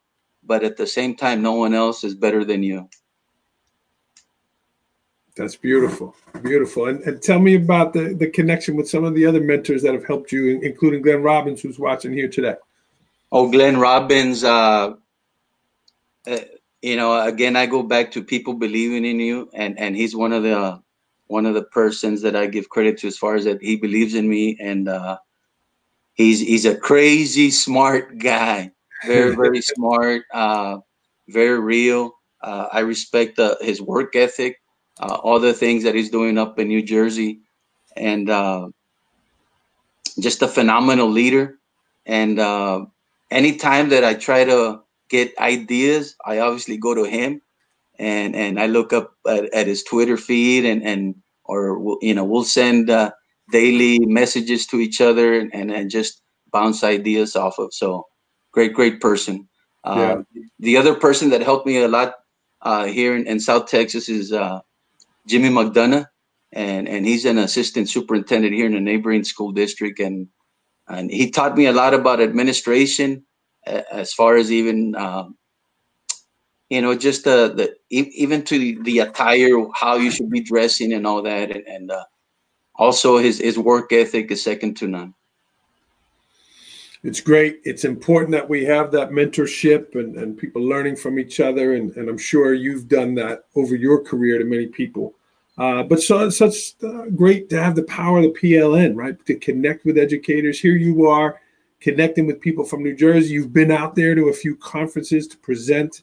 [0.45, 2.89] but at the same time, no one else is better than you."
[5.37, 6.87] That's beautiful, beautiful.
[6.87, 9.93] And, and tell me about the, the connection with some of the other mentors that
[9.93, 12.55] have helped you, including Glenn Robbins, who's watching here today.
[13.33, 14.45] Oh, Glenn Robbins.
[14.45, 14.95] Uh,
[16.29, 16.39] uh,
[16.81, 20.33] you know, again, I go back to people believing in you, and and he's one
[20.33, 20.81] of the
[21.27, 24.15] one of the persons that I give credit to as far as that he believes
[24.15, 25.19] in me, and uh,
[26.15, 28.71] he's he's a crazy smart guy,
[29.07, 30.79] very very smart, uh,
[31.29, 32.13] very real.
[32.41, 34.61] Uh, I respect uh, his work ethic
[35.01, 37.41] uh, all the things that he's doing up in New Jersey,
[37.97, 38.69] and uh,
[40.21, 41.59] just a phenomenal leader.
[42.07, 42.87] And uh,
[43.31, 47.41] anytime that I try to get ideas, I obviously go to him,
[47.99, 52.15] and and I look up at, at his Twitter feed and and or we'll, you
[52.15, 53.13] know we'll send uh,
[53.53, 57.75] daily messages to each other and, and just bounce ideas off of.
[57.75, 58.07] So
[58.53, 59.49] great, great person.
[59.83, 60.43] Uh, yeah.
[60.61, 62.15] The other person that helped me a lot
[62.63, 64.61] uh, here in, in, South Texas is uh,
[65.27, 66.07] Jimmy McDonough,
[66.53, 70.29] and and he's an assistant superintendent here in a neighboring school district, and
[70.89, 73.27] and he taught me a lot about administration,
[73.67, 75.37] as far as even um,
[76.75, 81.07] you know just the the even to the, attire, how you should be dressing, and
[81.07, 82.05] all that, and, and uh,
[82.75, 85.15] also his his work ethic is second to none.
[87.05, 87.61] It's great.
[87.65, 91.75] It's important that we have that mentorship and, and people learning from each other.
[91.75, 95.15] And, and I'm sure you've done that over your career to many people.
[95.59, 99.23] Uh, but so it's such uh, great to have the power of the PLN, right?
[99.27, 100.59] To connect with educators.
[100.59, 101.39] Here you are
[101.81, 103.35] connecting with people from New Jersey.
[103.35, 106.01] You've been out there to a few conferences to present.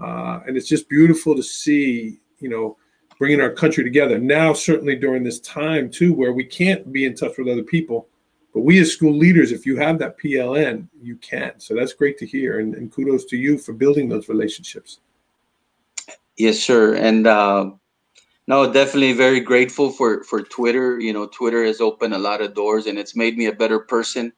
[0.00, 2.76] Uh, and it's just beautiful to see, you know,
[3.18, 4.18] bringing our country together.
[4.18, 8.08] Now, certainly during this time, too, where we can't be in touch with other people.
[8.54, 11.52] But we as school leaders, if you have that PLN, you can.
[11.58, 12.60] So that's great to hear.
[12.60, 15.00] And, and kudos to you for building those relationships.
[16.36, 16.94] Yes, sir.
[16.94, 17.70] And, uh,
[18.50, 20.98] no, definitely very grateful for for Twitter.
[20.98, 23.78] You know, Twitter has opened a lot of doors, and it's made me a better
[23.78, 24.32] person,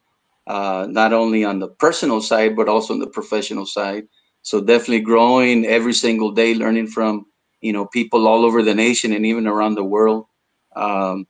[0.46, 4.07] uh, not only on the personal side but also on the professional side.
[4.43, 7.27] So definitely growing every single day, learning from
[7.61, 10.27] you know people all over the nation and even around the world.
[10.77, 11.27] Um,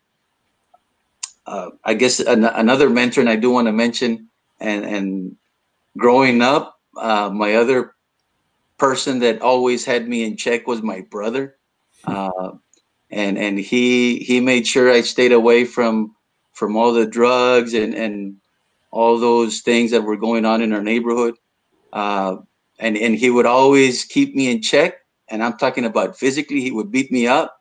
[1.47, 4.29] uh, I guess an- another mentor, and I do want to mention,
[4.61, 5.37] and and
[5.99, 7.95] growing up, uh, my other
[8.79, 11.57] person that always had me in check was my brother.
[12.05, 12.53] Uh,
[13.11, 16.17] and and he he made sure I stayed away from
[16.53, 18.37] from all the drugs and and
[18.91, 21.35] all those things that were going on in our neighborhood.
[22.79, 24.95] And and he would always keep me in check.
[25.29, 26.61] And I'm talking about physically.
[26.61, 27.57] He would beat me up,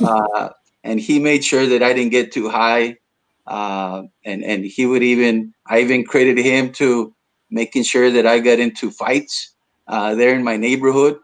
[0.00, 0.50] uh,
[0.84, 2.98] and he made sure that I didn't get too high.
[3.46, 7.14] Uh, and and he would even I even credited him to
[7.50, 9.54] making sure that I got into fights
[9.88, 11.18] uh, there in my neighborhood.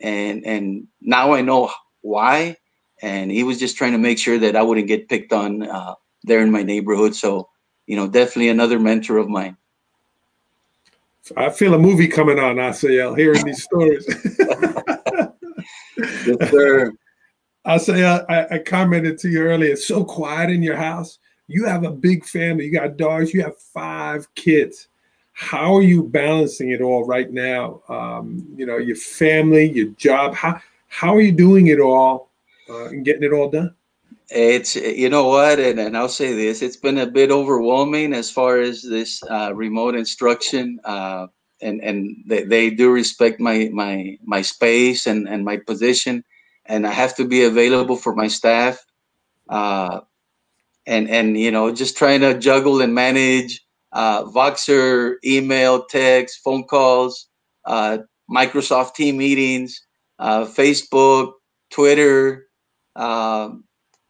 [0.00, 1.70] And and now I know
[2.02, 2.56] why
[3.02, 5.94] and he was just trying to make sure that I wouldn't get picked on uh,
[6.24, 7.14] there in my neighborhood.
[7.14, 7.48] So,
[7.86, 9.56] you know, definitely another mentor of mine.
[11.36, 14.06] I feel a movie coming on, Asael, hearing these stories.
[15.98, 16.92] yes, sir.
[17.66, 19.72] Asael, I, I commented to you earlier.
[19.72, 21.18] It's so quiet in your house.
[21.48, 22.66] You have a big family.
[22.66, 23.34] You got dogs.
[23.34, 24.88] You have five kids.
[25.32, 27.82] How are you balancing it all right now?
[27.88, 30.34] Um, you know, your family, your job.
[30.34, 32.30] How how are you doing it all
[32.70, 33.74] uh, and getting it all done?
[34.28, 38.30] It's you know what, and, and I'll say this: it's been a bit overwhelming as
[38.30, 41.28] far as this uh, remote instruction, uh,
[41.62, 46.24] and and they, they do respect my my my space and and my position,
[46.66, 48.84] and I have to be available for my staff,
[49.48, 50.00] uh,
[50.86, 56.64] and and you know just trying to juggle and manage uh, Voxer, email, text, phone
[56.64, 57.28] calls,
[57.64, 57.98] uh,
[58.30, 59.80] Microsoft team meetings,
[60.18, 61.32] uh, Facebook,
[61.70, 62.48] Twitter,
[62.96, 63.64] um,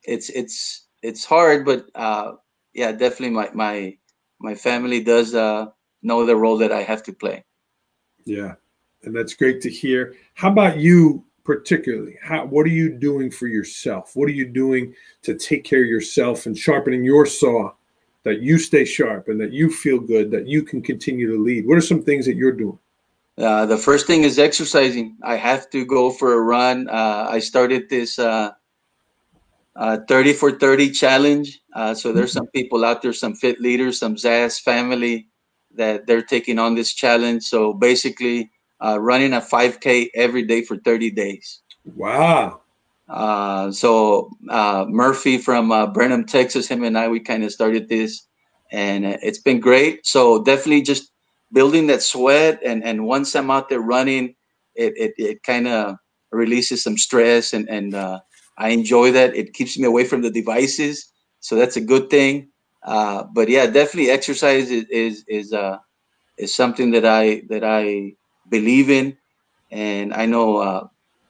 [0.06, 2.32] it's it's it's hard, but uh,
[2.72, 3.96] yeah, definitely my my
[4.40, 5.66] my family does uh,
[6.02, 7.44] know the role that I have to play.
[8.24, 8.54] Yeah,
[9.02, 10.14] and that's great to hear.
[10.34, 12.16] How about you particularly?
[12.22, 14.12] How what are you doing for yourself?
[14.14, 17.72] What are you doing to take care of yourself and sharpening your saw
[18.24, 21.66] that you stay sharp and that you feel good that you can continue to lead?
[21.66, 22.78] What are some things that you're doing?
[23.38, 25.16] Uh, the first thing is exercising.
[25.22, 26.88] I have to go for a run.
[26.88, 28.52] Uh, I started this uh,
[29.76, 31.60] uh, 30 for 30 challenge.
[31.74, 35.28] Uh, so there's some people out there, some fit leaders, some ZAS family
[35.74, 37.44] that they're taking on this challenge.
[37.44, 38.50] So basically,
[38.82, 41.60] uh, running a 5K every day for 30 days.
[41.84, 42.60] Wow.
[43.08, 47.88] Uh, so uh, Murphy from uh, Brenham, Texas, him and I, we kind of started
[47.88, 48.26] this,
[48.72, 50.06] and it's been great.
[50.06, 51.12] So definitely just
[51.52, 54.34] building that sweat, and and once I'm out there running,
[54.74, 55.96] it it, it kind of
[56.32, 57.94] releases some stress and and
[58.58, 59.34] I enjoy that.
[59.36, 62.48] It keeps me away from the devices, so that's a good thing.
[62.82, 65.78] Uh, but yeah, definitely exercise is is is, uh,
[66.38, 68.14] is something that I that I
[68.48, 69.16] believe in,
[69.70, 70.58] and I know.
[70.58, 70.88] Uh,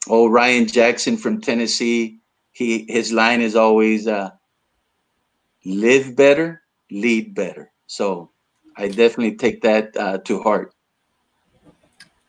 [0.08, 2.18] oh, Ryan Jackson from Tennessee.
[2.52, 4.30] He his line is always uh,
[5.64, 7.70] live better, lead better.
[7.86, 8.30] So
[8.76, 10.72] I definitely take that uh, to heart.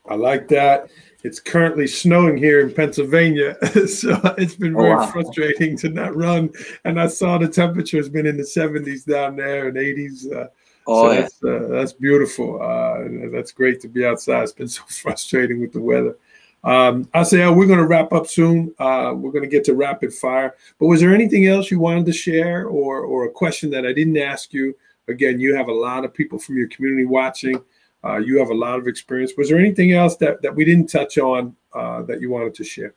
[0.09, 0.89] I like that.
[1.23, 5.05] It's currently snowing here in Pennsylvania, so it's been oh, very oh, wow.
[5.07, 6.51] frustrating to not run.
[6.85, 10.31] And I saw the temperature has been in the 70s down there and 80s.
[10.31, 10.47] Uh,
[10.85, 11.21] oh, so yeah.
[11.21, 12.61] that's, uh, that's beautiful.
[12.61, 14.43] Uh, that's great to be outside.
[14.43, 16.17] It's been so frustrating with the weather.
[16.63, 18.73] Um, Asael, oh, we're going to wrap up soon.
[18.77, 20.55] Uh, we're going to get to rapid fire.
[20.79, 23.93] But was there anything else you wanted to share, or or a question that I
[23.93, 24.75] didn't ask you?
[25.07, 27.63] Again, you have a lot of people from your community watching.
[28.07, 29.33] Uh, you have a lot of experience.
[29.37, 32.63] Was there anything else that, that we didn't touch on uh, that you wanted to
[32.63, 32.93] share?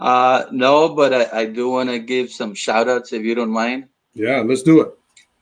[0.00, 3.52] Uh, no, but I, I do want to give some shout outs if you don't
[3.52, 3.86] mind.
[4.12, 4.88] Yeah, let's do it.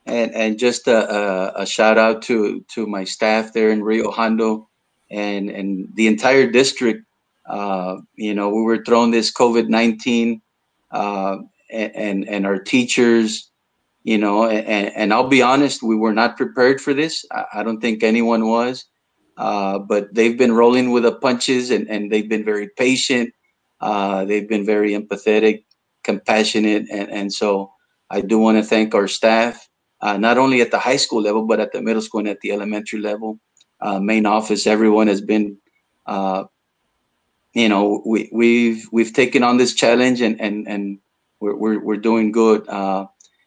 [0.05, 4.11] And and just a, a, a shout out to to my staff there in Rio
[4.11, 4.69] Hondo
[5.11, 7.05] and and the entire district.
[7.47, 10.43] Uh, you know, we were thrown this COVID nineteen,
[10.91, 11.39] uh,
[11.71, 13.51] and, and and our teachers,
[14.05, 17.25] you know, and, and I'll be honest, we were not prepared for this.
[17.31, 18.85] I, I don't think anyone was,
[19.37, 23.33] uh, but they've been rolling with the punches and, and they've been very patient.
[23.81, 25.65] Uh, they've been very empathetic,
[26.05, 27.73] compassionate, and, and so
[28.11, 29.69] I do want to thank our staff,
[30.01, 32.41] uh, not only at the high school level, but at the middle school and at
[32.41, 33.41] the elementary level.
[33.81, 35.57] Uh, main office, everyone has been,
[36.07, 36.45] uh,
[37.55, 40.99] you know, we, we've we've taken on this challenge and and and
[41.41, 42.69] we're we're, we're doing good.
[42.69, 43.07] Uh,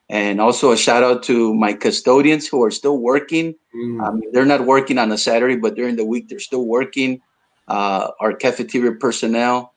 [0.10, 3.56] and also a shout out to my custodians who are still working.
[3.76, 4.06] Mm.
[4.06, 7.22] Um, they're not working on a Saturday, but during the week they're still working.
[7.68, 9.74] Uh, our cafeteria personnel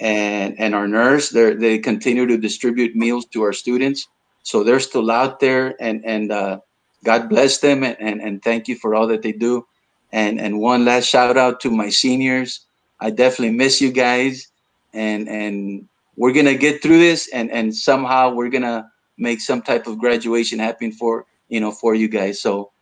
[0.00, 4.08] and and our nurse, they they continue to distribute meals to our students.
[4.42, 6.60] So they're still out there, and and uh,
[7.04, 9.66] God bless them, and, and and thank you for all that they do.
[10.12, 12.60] And and one last shout out to my seniors.
[13.00, 14.48] I definitely miss you guys,
[14.94, 15.86] and and
[16.16, 20.58] we're gonna get through this, and and somehow we're gonna make some type of graduation
[20.58, 22.40] happen for you know for you guys.
[22.40, 22.72] So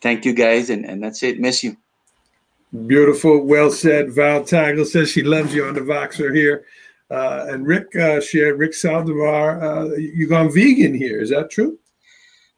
[0.00, 1.40] thank you guys, and and that's it.
[1.40, 1.76] Miss you.
[2.86, 4.10] Beautiful, well said.
[4.10, 6.64] Val Tagle says she loves you on the Voxer here.
[7.10, 11.20] Uh, and Rick uh, shared, Rick Saldivar, uh, you gone vegan here.
[11.20, 11.78] Is that true?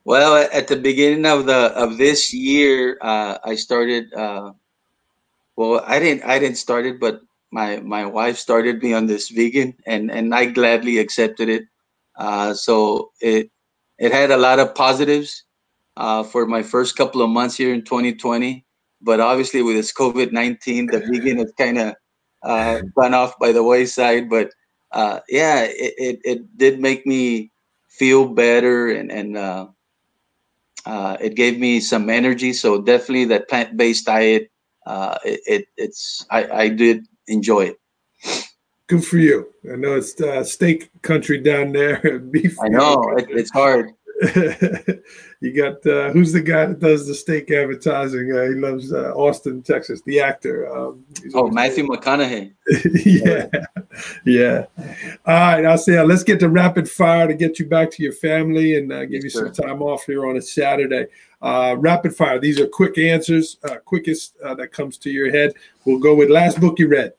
[0.04, 4.14] Well, at the beginning of the of this year, uh, I started.
[4.14, 4.52] Uh,
[5.56, 6.22] well, I didn't.
[6.24, 10.32] I didn't start it, but my my wife started me on this vegan, and and
[10.32, 11.66] I gladly accepted it.
[12.16, 13.50] Uh, so it
[13.98, 15.44] it had a lot of positives
[15.96, 18.64] uh, for my first couple of months here in 2020.
[19.00, 21.94] But obviously, with this COVID 19, the vegan has kind of
[22.42, 24.28] uh, gone off by the wayside.
[24.28, 24.50] But
[24.92, 27.50] uh, yeah, it, it, it, did make me
[27.88, 29.66] feel better and, and uh,
[30.86, 32.52] uh, it gave me some energy.
[32.52, 34.50] So definitely that plant based diet,
[34.86, 37.80] it, it, it's I, I did enjoy it.
[38.88, 39.52] Good for you.
[39.70, 42.18] I know it's uh, steak country down there.
[42.30, 42.56] Beef.
[42.60, 43.92] I know it, it's hard.
[45.40, 48.32] you got uh, who's the guy that does the steak advertising?
[48.32, 50.00] Uh, he loves uh, Austin, Texas.
[50.02, 50.74] The actor.
[50.74, 52.54] Um, oh, Matthew McConaughey.
[53.04, 53.46] yeah,
[54.24, 54.66] yeah.
[55.26, 58.02] All right, I'll say uh, let's get to rapid fire to get you back to
[58.02, 61.08] your family and uh, give you some time off here on a Saturday.
[61.42, 62.38] Uh, rapid fire.
[62.38, 65.52] These are quick answers, quickest that comes to your head.
[65.84, 67.12] We'll go with last book you read.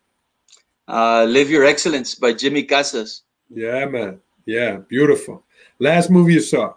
[0.87, 3.23] Uh, Live Your Excellence by Jimmy Casas.
[3.49, 4.21] Yeah, man.
[4.45, 5.43] Yeah, beautiful.
[5.79, 6.73] Last movie you saw?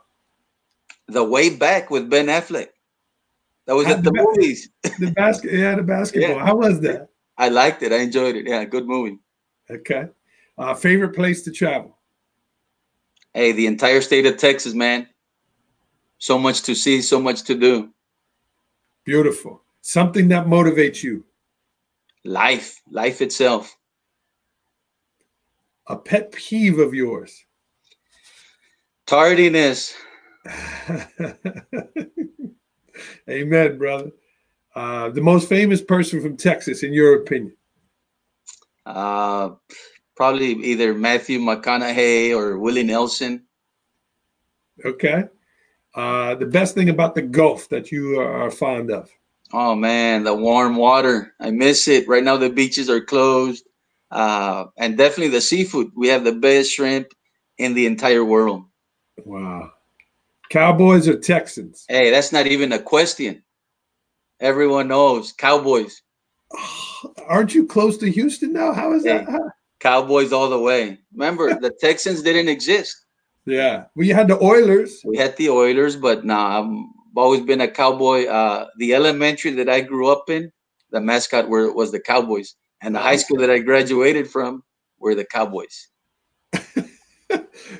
[1.06, 2.68] The Way Back with Ben Affleck.
[3.66, 4.70] That was at the, the movies.
[4.98, 6.36] The basket, yeah, the basketball.
[6.36, 6.44] Yeah.
[6.44, 7.08] How was that?
[7.38, 7.92] I liked it.
[7.92, 8.48] I enjoyed it.
[8.48, 9.18] Yeah, good movie.
[9.70, 10.08] Okay.
[10.58, 11.96] Uh, favorite place to travel?
[13.32, 15.06] Hey, the entire state of Texas, man.
[16.18, 17.90] So much to see, so much to do.
[19.04, 19.62] Beautiful.
[19.82, 21.24] Something that motivates you.
[22.24, 23.74] Life, life itself
[25.90, 27.44] a pet peeve of yours?
[29.06, 29.94] Tardiness.
[33.28, 34.12] Amen, brother.
[34.74, 37.56] Uh, the most famous person from Texas, in your opinion?
[38.86, 39.50] Uh,
[40.14, 43.42] probably either Matthew McConaughey or Willie Nelson.
[44.84, 45.24] Okay.
[45.96, 49.10] Uh, the best thing about the Gulf that you are fond of?
[49.52, 51.34] Oh man, the warm water.
[51.40, 52.06] I miss it.
[52.06, 53.64] Right now the beaches are closed
[54.10, 55.90] uh, and definitely the seafood.
[55.94, 57.08] We have the best shrimp
[57.58, 58.64] in the entire world.
[59.24, 59.72] Wow.
[60.50, 61.84] Cowboys or Texans?
[61.88, 63.42] Hey, that's not even a question.
[64.40, 66.02] Everyone knows Cowboys.
[67.28, 68.72] aren't you close to Houston now?
[68.72, 69.40] How is hey, that?
[69.78, 70.98] Cowboys all the way.
[71.12, 72.96] Remember, the Texans didn't exist.
[73.46, 73.84] Yeah.
[73.94, 75.00] Well, you had the Oilers.
[75.04, 76.84] We had the Oilers, but nah, I've
[77.16, 78.26] always been a Cowboy.
[78.26, 80.52] Uh, the elementary that I grew up in,
[80.90, 84.62] the mascot were, was the Cowboys and the high school that I graduated from
[84.98, 85.88] were the Cowboys.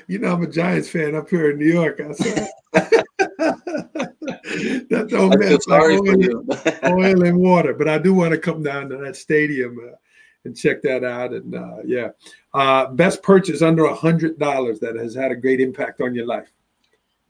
[0.07, 2.01] you know, I'm a Giants fan up here in New York.
[2.01, 2.49] I said,
[4.89, 7.73] that don't mess like oil, oil, and water.
[7.73, 9.95] But I do want to come down to that stadium uh,
[10.45, 11.33] and check that out.
[11.33, 12.09] And uh, yeah,
[12.53, 16.25] uh, best purchase under a hundred dollars that has had a great impact on your
[16.25, 16.51] life.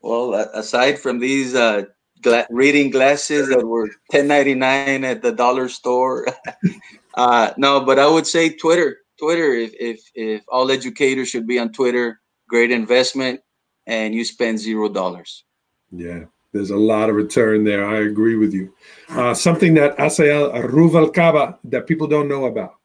[0.01, 1.83] Well, aside from these uh,
[2.21, 6.27] gla- reading glasses that were 10.99 at the dollar store
[7.15, 8.97] Uh, no, but I would say Twitter.
[9.19, 9.53] Twitter.
[9.53, 13.41] If if if all educators should be on Twitter, great investment,
[13.87, 15.43] and you spend zero dollars.
[15.91, 17.85] Yeah, there's a lot of return there.
[17.85, 18.73] I agree with you.
[19.09, 22.75] Uh, something that Asael Ruvalcaba that people don't know about.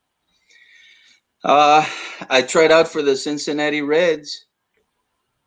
[1.45, 1.87] Uh,
[2.29, 4.47] I tried out for the Cincinnati Reds.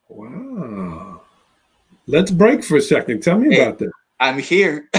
[0.08, 1.22] Wow.
[2.08, 3.22] Let's break for a second.
[3.22, 3.92] Tell me hey, about that.
[4.20, 4.90] I'm here.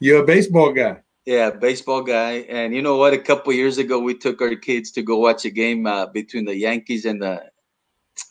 [0.00, 1.00] You're a baseball guy.
[1.24, 2.38] Yeah, baseball guy.
[2.48, 3.12] And you know what?
[3.12, 6.44] A couple years ago, we took our kids to go watch a game uh, between
[6.44, 7.44] the Yankees and the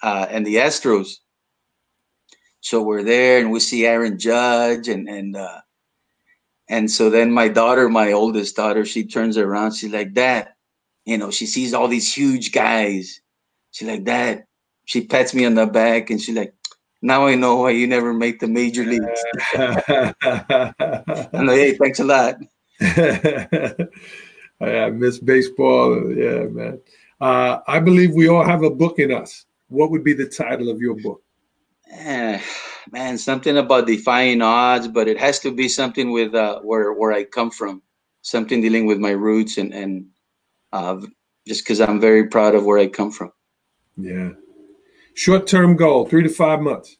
[0.03, 1.17] uh, and the Astros.
[2.59, 5.61] So we're there, and we see Aaron Judge, and and uh,
[6.69, 9.73] and so then my daughter, my oldest daughter, she turns around.
[9.73, 10.49] She's like, "Dad,"
[11.05, 13.21] you know, she sees all these huge guys.
[13.71, 14.45] She's like, "Dad."
[14.85, 16.53] She pats me on the back, and she's like,
[17.01, 19.23] now I know why you never make the major leagues.
[19.55, 22.35] I'm like, hey, thanks a lot.
[24.61, 26.11] I miss baseball.
[26.15, 26.81] Yeah, man.
[27.19, 29.45] Uh, I believe we all have a book in us.
[29.67, 31.21] What would be the title of your book?
[31.91, 32.41] Eh,
[32.91, 37.11] man, something about defying odds, but it has to be something with uh, where where
[37.11, 37.83] I come from,
[38.21, 40.07] something dealing with my roots, and and
[40.73, 40.99] uh,
[41.47, 43.31] just because I'm very proud of where I come from.
[43.97, 44.31] Yeah.
[45.13, 46.97] Short term goal, three to five months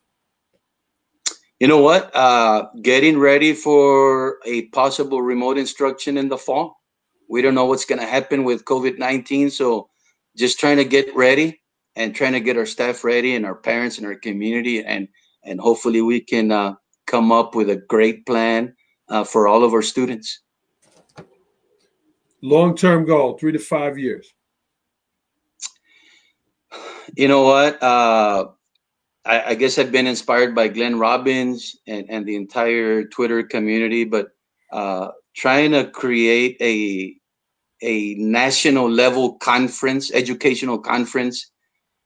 [1.61, 2.09] you know what?
[2.15, 6.81] Uh, getting ready for a possible remote instruction in the fall.
[7.29, 9.51] We don't know what's going to happen with COVID 19.
[9.51, 9.87] So
[10.35, 11.61] just trying to get ready
[11.95, 14.83] and trying to get our staff ready and our parents and our community.
[14.83, 15.07] And,
[15.43, 16.73] and hopefully we can uh,
[17.05, 18.73] come up with a great plan
[19.09, 20.41] uh, for all of our students.
[22.41, 24.33] Long term goal, three to five years.
[27.15, 27.77] You know what?
[29.25, 34.03] I, I, guess I've been inspired by Glenn Robbins and, and the entire Twitter community,
[34.03, 34.29] but
[34.71, 37.15] uh, trying to create a
[37.83, 41.51] a national level conference, educational conference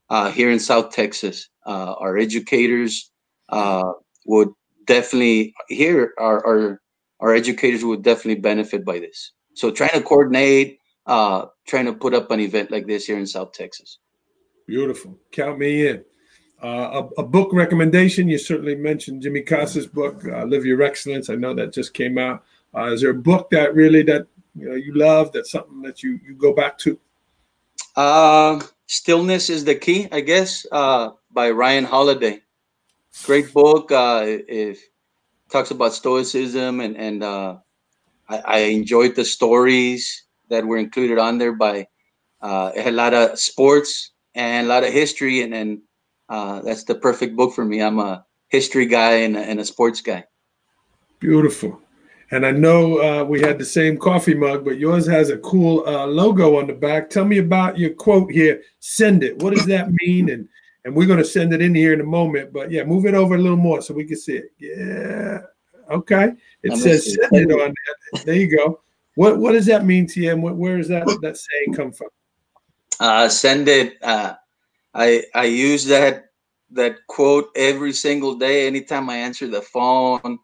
[0.09, 1.49] uh, here in South Texas.
[1.65, 3.11] Uh, our educators
[3.49, 3.91] uh,
[4.25, 4.49] would
[4.85, 6.81] definitely here our, our
[7.19, 9.31] our educators would definitely benefit by this.
[9.53, 13.25] So trying to coordinate, uh, trying to put up an event like this here in
[13.25, 13.99] South Texas.
[14.67, 15.17] Beautiful.
[15.31, 16.03] Count me in.
[16.65, 21.29] Uh, a, a, book recommendation, you certainly mentioned Jimmy Casas' book, uh, Live Your Excellence.
[21.29, 22.43] I know that just came out.
[22.75, 25.31] Uh, is there a book that really that you know you love?
[25.31, 26.99] That's something that you you go back to?
[27.95, 32.41] Uh, Stillness is the key, I guess, uh, by Ryan Holiday.
[33.25, 33.89] Great book.
[33.91, 34.79] It
[35.51, 37.61] talks about stoicism and and I,
[38.27, 41.85] I enjoyed the stories that were included on there by
[42.41, 45.81] a lot of sports and a lot of history and and
[46.29, 47.81] uh, that's the perfect book for me.
[47.81, 50.25] I'm a history guy and a, and a sports guy.
[51.19, 51.81] Beautiful.
[52.31, 55.83] And I know uh, we had the same coffee mug, but yours has a cool
[55.87, 57.09] uh, logo on the back.
[57.09, 58.61] Tell me about your quote here.
[58.79, 59.41] Send it.
[59.43, 60.29] What does that mean?
[60.29, 60.49] And
[60.85, 62.53] and we're going to send it in here in a moment.
[62.53, 64.51] But yeah, move it over a little more so we can see it.
[64.59, 65.41] Yeah.
[65.91, 66.33] Okay.
[66.63, 67.73] It I'm says send it on
[68.13, 68.23] there.
[68.23, 68.81] There you go.
[69.15, 70.31] What what does that mean to you?
[70.31, 72.09] And where does that that saying come from?
[72.99, 73.97] Uh, send it.
[74.95, 76.27] I I use that
[76.71, 78.67] that quote every single day.
[78.67, 80.39] Anytime I answer the phone,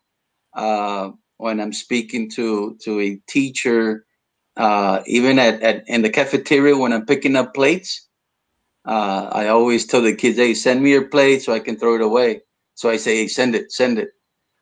[0.56, 4.06] uh, when I'm speaking to to a teacher,
[4.58, 8.10] uh, even at, at in the cafeteria when I'm picking up plates,
[8.86, 11.96] uh, I always tell the kids, "Hey, send me your plate so I can throw
[11.96, 12.42] it away."
[12.76, 14.10] So I say, "Hey, send it, send it."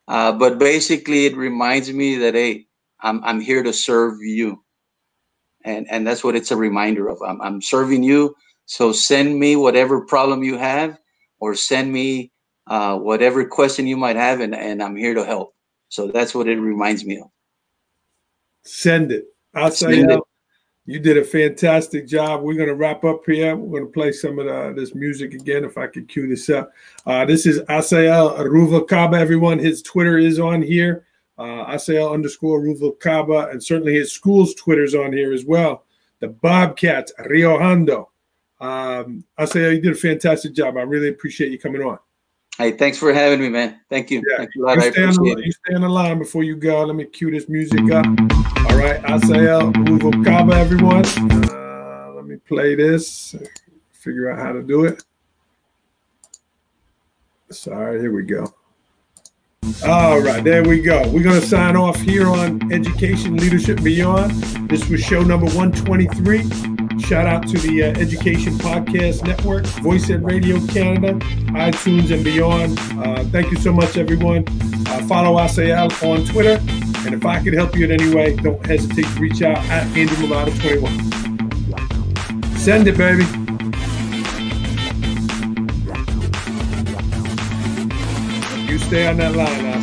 [0.07, 2.67] Uh, but basically, it reminds me that hey,
[3.01, 4.63] I'm I'm here to serve you,
[5.65, 7.19] and and that's what it's a reminder of.
[7.25, 8.35] I'm I'm serving you
[8.69, 10.99] so send me whatever problem you have,
[11.39, 12.31] or send me
[12.67, 15.55] uh, whatever question you might have, and, and I'm here to help.
[15.87, 17.31] So that's what it reminds me of.
[18.63, 19.25] Send it.
[19.55, 20.19] I'll say it.
[20.85, 22.43] You did a fantastic job.
[22.43, 23.55] We're going to wrap up here.
[23.55, 26.47] We're going to play some of the, this music again, if I could cue this
[26.51, 26.71] up.
[27.07, 29.57] Uh, this is Asael Ruvalcaba, everyone.
[29.57, 31.07] His Twitter is on here,
[31.39, 35.85] uh, Asael underscore Ruvalcaba, and certainly his school's Twitter's on here as well.
[36.19, 38.11] The Bobcats, Rio Hondo.
[38.59, 40.77] Um, I'll say you did a fantastic job.
[40.77, 41.99] I really appreciate you coming on.
[42.57, 43.79] Hey, thanks for having me, man.
[43.89, 44.21] Thank you.
[44.29, 44.45] Yeah.
[44.53, 46.83] You, you, stay on, you, stay on, the line before you go.
[46.83, 48.05] Let me cue this music up.
[48.05, 51.05] All right, Asael Ruvalcaba, everyone.
[51.49, 53.33] Uh, let me play this.
[53.91, 55.03] Figure out how to do it.
[57.49, 58.53] Sorry, here we go.
[59.85, 61.07] All right, there we go.
[61.09, 64.31] We're going to sign off here on Education Leadership Beyond.
[64.69, 66.78] This was show number 123.
[66.99, 71.13] Shout out to the uh, Education Podcast Network, Voice Ed Radio Canada,
[71.53, 72.77] iTunes, and beyond.
[72.99, 74.45] Uh, thank you so much, everyone.
[74.87, 76.59] Uh, follow Asael on Twitter.
[77.05, 79.87] And if I could help you in any way, don't hesitate to reach out at
[79.97, 82.57] Andrew Marotta 21.
[82.57, 83.23] Send it, baby.
[88.71, 89.78] You stay on that line now.